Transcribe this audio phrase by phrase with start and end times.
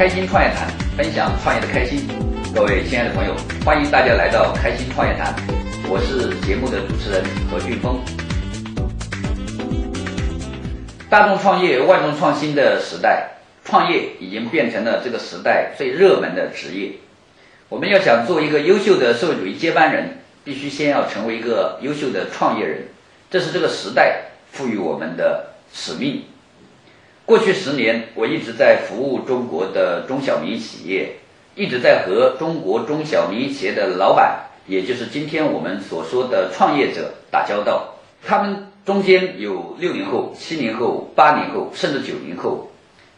[0.00, 2.08] 开心创业谈，分享创业的开心。
[2.54, 5.36] 各位亲爱的朋友，欢迎大家来到开心创业谈，
[5.90, 8.00] 我是节目的主持人何俊峰。
[11.10, 13.28] 大众创业、万众创新的时代，
[13.62, 16.92] 创业已经变成了这个时代最热门的职业。
[17.68, 22.84] 我们要想做一个优秀的社会主义接班人，必须先要成为一个优秀的创业人，
[23.30, 26.24] 这是这个时代赋予我们的使命。
[27.30, 31.12] 过去十年，我一直在服务中国的中小民营企业，
[31.54, 37.94] 一直在和中国中小民营企业的老板，也就是今天我们所说的创业者打交道。
[38.26, 42.68] 他们中间有六零后、七零后、八零后，甚至九零后，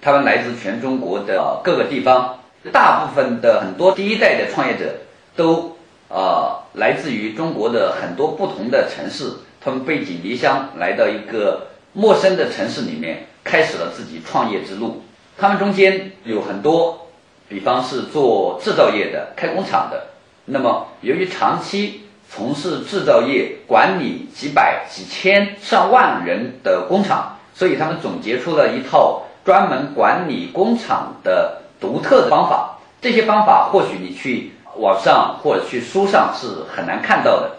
[0.02, 2.38] 他们来自全中国的各个地方。
[2.70, 4.94] 大部分的很多第一代的创业者
[5.34, 5.74] 都
[6.10, 13.26] 呃来自于中国的很多不同的城市，他们背井离乡来到一个陌生的城市里面。
[13.44, 15.02] 开始了自己创业之路，
[15.36, 17.08] 他们中间有很多，
[17.48, 20.10] 比方是做制造业的、开工厂的。
[20.44, 32.78] 那么，由于长期从事制造业，管理几百、几千、上万人的工厂，所以他们总结出了一套专门管理工厂的独特的方法。
[33.00, 37.50] 这些方法或许你去网上或者去书上是很难看到的，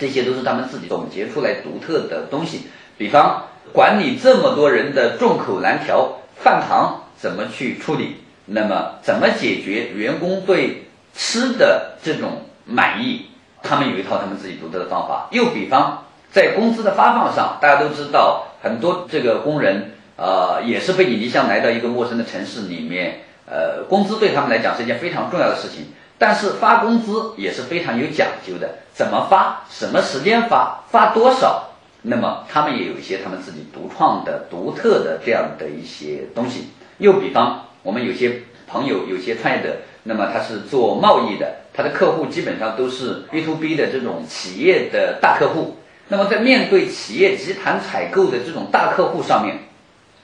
[0.00, 2.62] 这些都是他们自己总结出来独特的东西。
[2.98, 3.44] 比方。
[3.72, 8.16] 管理这么多人的众口难调，饭堂怎么去处理？
[8.46, 13.26] 那么怎么解决员工对吃的这种满意？
[13.62, 15.26] 他们有一套他们自己独特的方法。
[15.30, 25.86] 又比方在工资的发放上，大家都知道，很多这个工人呃也是背井离乡来到一个陌生的城市里面，呃，工资对他们来讲是一件非常重要的事情。
[26.18, 29.64] 但是发工资也是非常有讲究的，怎么发？
[29.68, 30.84] 什么时间发？
[30.88, 31.64] 发多少？
[32.08, 36.68] 那么他们也有一些他们自己独创的、独特的这样的一些东西。
[36.98, 45.78] 又比方，我们有些朋友、有些创业者，那么他是做贸易的，他的客户基本上都是 B to B 的这种企业的大客户。
[46.06, 49.58] 那么在面对企业集团采购的这种大客户上面，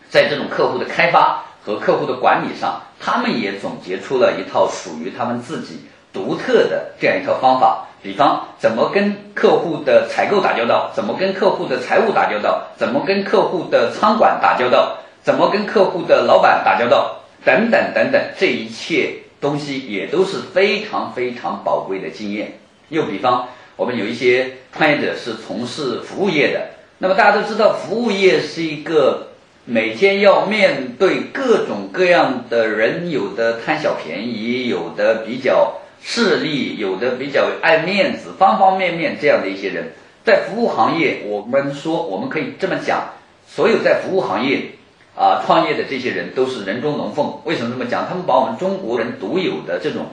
[0.08, 5.80] 在这种客户的开发和客户的管理上，他们也总结出了一套属于他们自己
[6.12, 7.88] 独特的这样一套方法。
[8.02, 22.58] 比方怎么跟客户的采购打交道，怎么跟客户的财务打交道，怎么跟客户的仓管打交道，怎么跟客户的老板打交道，等等等等，这一切东西也都是非常非常宝贵的经验。
[22.88, 23.46] 又比方，
[23.76, 29.28] 我们有一些创业者是从事服务业的，那么大家都知道，服务业是一个
[29.64, 35.74] 每天要面对各种各样的人，有的贪小便宜，有的比较。
[36.04, 39.92] 势力有的比较爱面子，方方面面这样的一些人，
[40.24, 43.14] 在服务行业，我们说我们可以这么讲，
[43.46, 44.72] 所有在服务行业
[45.16, 47.38] 啊创业的这些人都是人中龙凤。
[47.44, 48.06] 为什么这么讲？
[48.08, 50.06] 他们把我们中国人独有的这种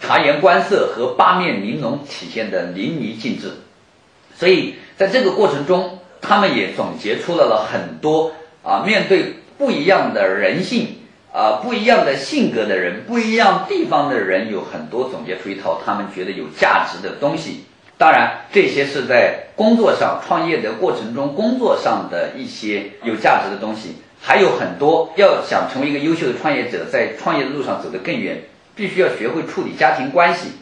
[0.00, 3.52] 察言观色和八面玲珑体现的淋漓尽致。
[4.34, 8.32] 所以在这个过程中，他们也总结出来了很多
[8.64, 10.88] 啊，面对不一样的人性。
[11.36, 17.66] 啊，不一样的性格的人，不一样地方的人，有很多总结出一套他们觉得有价值的东西。
[17.98, 25.12] 当然，这些是在工作上创业的过程中，工作上的一些有价值的东西，还有很多。
[25.16, 28.40] 要想成为一个优秀的创业者，在创业的路上走得更远，
[28.74, 30.52] 必须要学会处理家庭关系。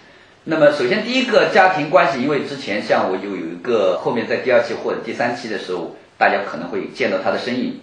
[0.43, 7.79] 那么，首先第一个家庭关系，因为之前像我就有一个，后面在第二期或者第三期的时候，大家可能会见到他的身影。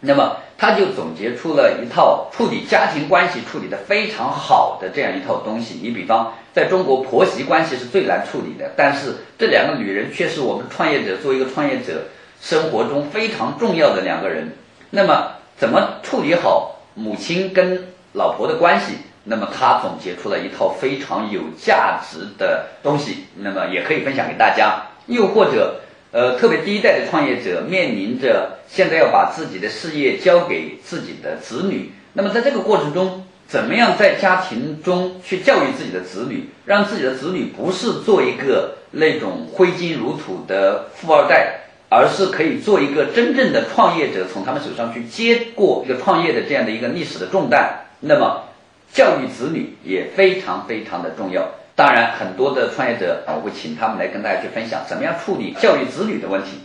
[0.00, 5.80] 那么他就总结出了一套处理家庭关系处理的非常好的这样一套东西。
[5.82, 12.04] 你比方，在中国婆媳关系是最难处理的，但是这两个女人却是我们创业者作为一个创业者
[12.40, 14.52] 生活中非常重要的两个人。
[14.90, 18.94] 那么怎么处理好母亲跟老婆的关系？
[19.24, 24.80] 那么他总结出了一套非常有价值的东西，那么也可以分享给大家。
[25.06, 25.80] 又或者。
[26.10, 41.60] 呃，特别第一代的创业者面临着现在要把自己的事业交给自己的子女，那么在这个过程中，怎么样在家庭中去教育自己的子女，让自己的子女不是做一个那种挥金如土的富二代，
[41.90, 47.80] 而是可以做一个真正的创业者，从他们手上去接过一个创业的这样的一个历史的重担。
[48.00, 48.44] 那么，
[48.92, 51.46] 教育子女也非常非常的重要。
[51.78, 56.58] 当然，很多的创业者，我会请他们来跟大家去分享怎么样处理教育子女的问题。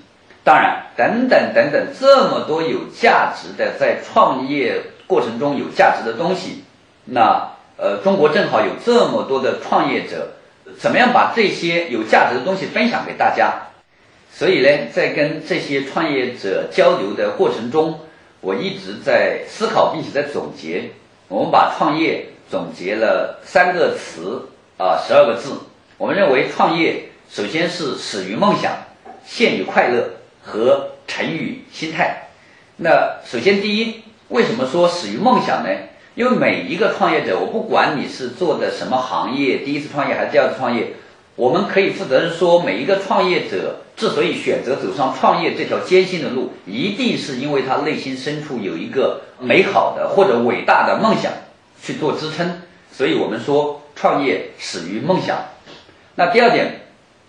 [0.44, 6.64] 当然，等等等等，这么多有价值的在创业过程中有价值的东西，
[7.06, 10.30] 那呃，中国正好有这么多的创业者，
[10.80, 13.54] 怎么样把这些有价值的东西分享给大家？
[14.32, 18.00] 所以呢，在跟这些创业者交流的过程中，
[18.42, 20.86] 我一直在思考并且在总结。
[21.28, 25.52] 我们把创业总结了三个词啊，十二个字。
[25.98, 28.72] 我们认为创业首先是始于梦想，
[29.26, 30.10] 陷于快乐
[30.42, 32.30] 和成于心态。
[32.78, 35.70] 那首先第一，为什么说始于梦想呢？
[36.16, 40.94] 因为每一个创业者，我不管你是做的什么行业，第一次创业还是第二次创业，
[41.36, 51.32] 我们可以负责任说，每一个创业者之所以选择走上创业这条艰辛的路，一定是因为他内心深处有一个美好的或者伟大的梦想
[51.82, 52.62] 去做支撑。
[52.92, 55.38] 所以我们说，创业始于梦想。
[56.16, 56.82] 那第二点，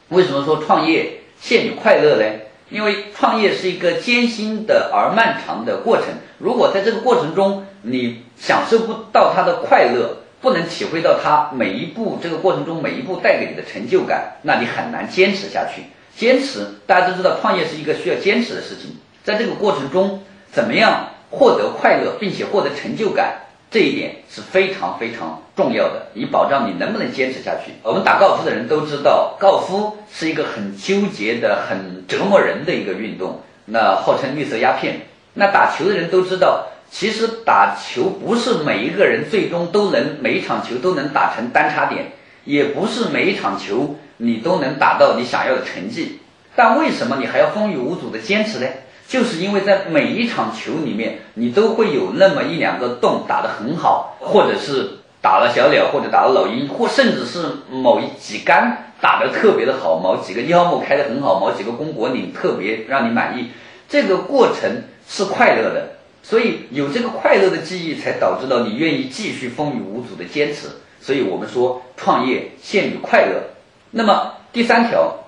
[0.09, 2.25] 为什么说创业陷于快乐呢？
[2.71, 6.07] 因为创业是一个艰辛的而漫长的过程。
[6.39, 15.83] 如果在这个过程中你享受不到它的快乐，不能体会到它每一步这个过程中每一步带给你的成就感，那你很难坚持下去。
[16.17, 18.97] 坚持，大家都知道，创业是一个需要坚持的事情。
[19.23, 23.44] 在这个过程中，怎么样获得快乐，并且获得成就感？
[23.75, 27.73] 这一点是非常非常重要的，以保障你能不能坚持下去。
[27.83, 35.01] 我们打高尔夫的人都知道，高尔夫是一个很纠结的、很折磨人的一个运动，那号称绿色鸦片。
[35.33, 42.13] 那打球的人都知道，其实打球不是每一个人最终都能每一场球都能打成单插点，
[42.45, 46.21] 也不是每一场球你都能打到你想要的成绩。
[46.55, 48.69] 但为什么你还要风雨无阻的坚持呢？
[49.15, 63.51] 就是因为在每一场球里面，你都会有那么一两个洞打得很好，或者是打了小鸟，或者打了老鹰，或甚至是某一几杆打得特别的好，某几个一号木开得很好，某几个弓果岭特别让你满意，
[63.89, 65.91] 这个过程是快乐的，
[66.25, 70.67] 所以有这个快乐的记忆，才导致了你愿意继续风雨无阻的坚持。
[71.01, 73.45] 所以我们说创业限于快乐。
[73.93, 75.19] 那么第三条，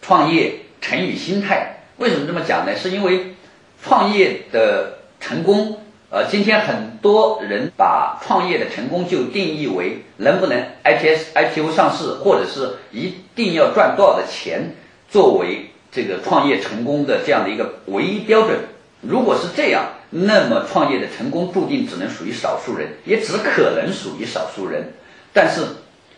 [0.00, 1.81] 创业成于心态。
[1.98, 2.76] 为什么这么讲呢？
[2.76, 3.34] 是因为
[3.82, 5.78] 创业的成功，
[6.10, 14.74] 呃，今天很多人把创业的成功就定义为能不能 IPS IPO 上市，或者是一定要赚多少的钱
[15.08, 18.58] 作为这个创业成功的这样的一个唯一标准。
[19.00, 24.92] 如果是这样，那么创业的成功注定只能属于少数人，也只可能属于少数人。
[25.32, 25.62] 但是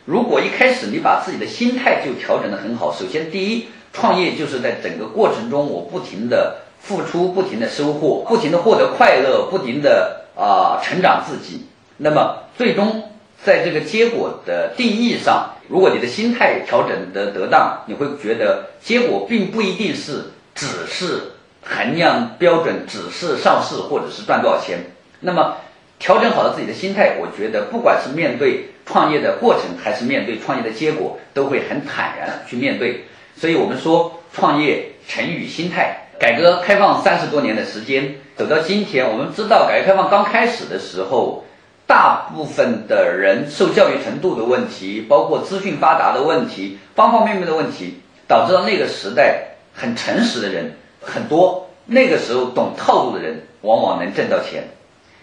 [0.05, 3.67] 如果一开始你把自己的心态就调整得很好，首先第一。
[3.95, 11.65] 创业就是在整个过程中，我不停的付出，不停的收获，不停的获得快乐，不停的啊成长自己。
[11.97, 13.05] 那么最终
[13.45, 20.25] 在这个结果的定义上，如果你的心态调整的得当，你会觉得结果并不一定是
[20.57, 21.21] 只是
[21.63, 24.81] 衡量标准，只是上市或者是赚多少钱。
[25.21, 25.55] 那么
[26.01, 33.05] 调整好了自己的心态，我觉得不管是面对创业的过程，还是面对创业的结果，都会很坦然去面对。
[33.37, 36.01] 所以我们说，创业成与心态。
[36.17, 41.45] 改革开放三十多年的时间，走到今天，我们知道，改革开放刚开始的时候，
[41.87, 51.69] 大部分的人受教育程度的问题，包括资讯发达的问题，方方面面的问题，导致了那个时代很诚实的人很多。
[51.87, 54.69] 那个时候懂套路的人，往往能挣到钱。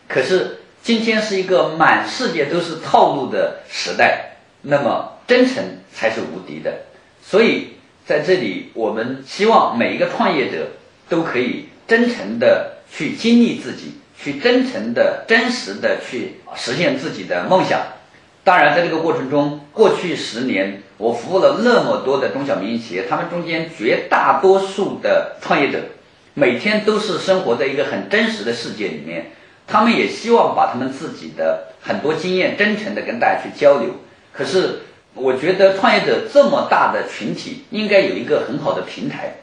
[0.09, 6.73] 可是今天是一个满世界都是套路的时代，那么真诚才是无敌的。
[7.23, 7.77] 所以。
[8.05, 10.67] 在这里，我们希望每一个创业者
[11.07, 17.81] 都可以真诚的去经历自己，去真诚的、真实的去实现自己的梦想。
[18.43, 25.79] 当然，在这个过程中，过去十年我服务了那么多的中小民营企业，他们中间绝大多数的创业者
[26.33, 29.31] 每天都是生活在一个很真实的世界里面，
[29.67, 33.89] 他们也希望把他们自己的很多经验真诚的跟大家去交流。
[34.33, 34.79] 可是，
[35.13, 39.35] 我觉得创业者这么大的群体，应该有一个很好的平台。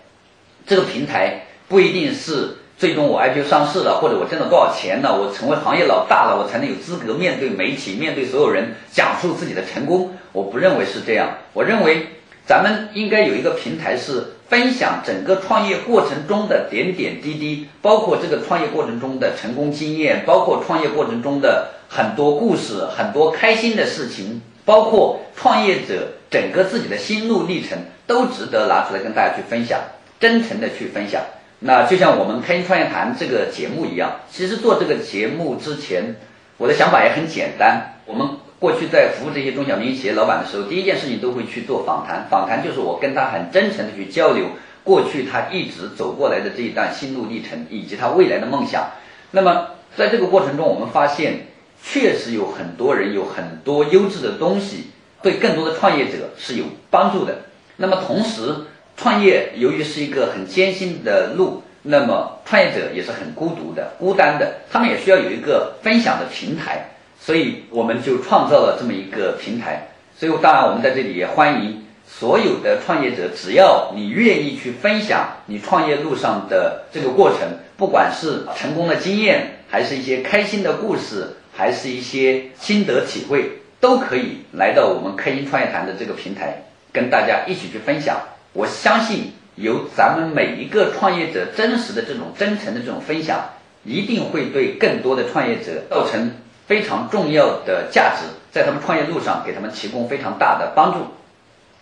[0.66, 10.14] 这个平台不一定是最终我 IPO 上市了，或者我挣了多少钱了，我成为行业老大了，我才能有资格面对媒体、面对所有人讲述自己的成功。
[10.32, 11.38] 我不认为是这样。
[11.52, 12.06] 我认为
[12.46, 24.40] 咱们应该有一个平台，是分享整个创业过程中的点点滴滴，包括这个创业过程中的成功经验，包括创业过程中的很多故事、很多开心的事情。
[24.68, 29.80] 包括创业者整个自己的心路历程，都值得拿出来跟大家去分享，
[30.20, 31.22] 真诚的去分享。
[31.60, 36.14] 那就像我们开心创业谈这个节目一样，其实做这个节目之前，
[36.58, 37.94] 我的想法也很简单。
[38.04, 44.48] 我们过去在服务这些中小民营企业老板的时候，第一件事情都会去做访谈，访谈就是我跟他很真诚的去交流
[44.84, 48.90] 过去他一直走过来的这一段心路历程，以及他未来的梦想。
[49.30, 51.48] 那么在这个过程中，我们发现。
[51.82, 54.90] 确实有很多人有很多优质的东西，
[55.23, 57.37] 对更多的创业者是有帮助的。
[57.76, 58.54] 那么同时，
[58.97, 66.90] 创业由于是一个很艰辛的路，那么创业者也是很孤独的、孤单的，他们也需要有一个分享的平台。
[67.20, 69.88] 所以我们就创造了这么一个平台。
[70.18, 83.50] 所以当然，我们在这里也欢迎所有的创业者，只要你愿意去分享你创业路上的这个过程，不管是成功的经验，还是一些开心的故事，还是一些心得体会，
[83.81, 86.62] 都可以来到我们开心创业谈的这个平台，
[86.93, 88.17] 跟大家一起去分享。
[88.53, 93.45] 我相信，由咱们每一个创业者真实的这种真诚的这种分享，
[93.83, 96.31] 一定会对更多的创业者造成
[96.69, 98.23] 非常重要的价值。
[98.53, 101.09] 在他们创业路上，给他们提供非常大的帮助，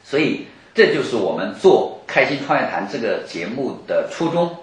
[0.03, 4.57] 所以这就是我们做《开心创业谈》这个节目的初衷。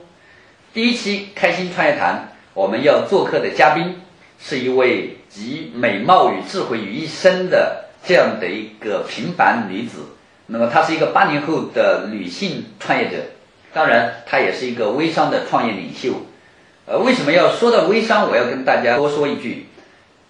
[0.74, 2.16] 第一期《开心创业谈》，
[2.56, 4.02] 我们要做客的嘉宾
[4.40, 10.00] 是一位集美貌与智慧于一身的这样的一个平凡女子。
[10.48, 13.18] 那么她是一个八零后的女性创业者，
[13.74, 16.14] 当然她也是一个微商的创业领袖。
[16.86, 18.30] 呃，为什么要说到微商？
[18.30, 19.68] 我要跟大家多说一句。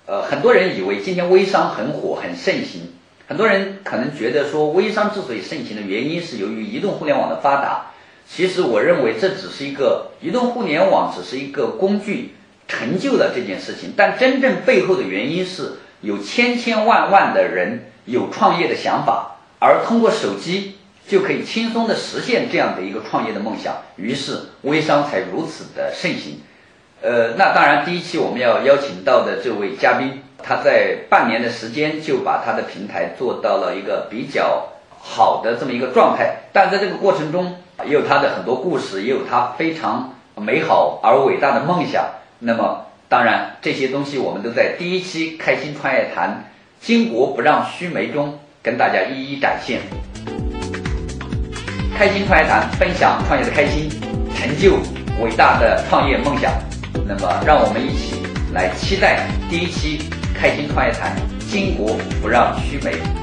[0.05, 2.93] 呃，很多人以为今天微商很火、很盛行。
[3.27, 7.87] 很多人可能觉得说，微商之所以盛行的原因是由于移动互联网的发达。
[8.27, 12.35] 其实，我认为这只是一个移动互联网只是一个工具，
[12.67, 13.93] 成就了这件事情。
[13.95, 20.75] 但真正背后的原因是有千千万万的人有创业的想法，而通过手机
[21.07, 23.75] 就可以轻松的实现这样的一个创业的梦想。
[23.95, 26.41] 于是，微商才如此的盛行。
[27.01, 36.43] 呃，那当然，第一期我们要邀请到的这位嘉宾，他在半年的时间就把他的平台做到了一个比较好的这么一个状态。
[36.53, 42.05] 但在这个过程中，也有他的很多故事，也有他非常美好而伟大的梦想。
[42.45, 46.43] 那么，当然这些东西我们都在第一期《开心创业谈》
[46.85, 49.79] “巾帼不让须眉”中跟大家一一展现。
[51.97, 53.89] 开心创业谈，分享创业的开心，
[54.35, 54.73] 成就
[55.23, 56.51] 伟大的创业梦想。
[57.07, 58.17] 那么，让我们一起
[58.53, 59.99] 来期待第一期
[60.37, 61.15] 《开心创业谈》，
[61.49, 63.22] 巾帼不让须眉。